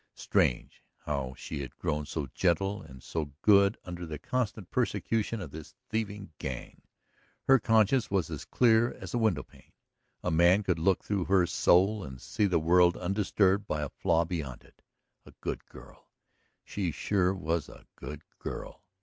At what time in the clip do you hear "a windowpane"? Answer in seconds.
9.13-9.73